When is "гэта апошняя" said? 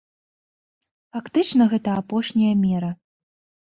1.77-2.53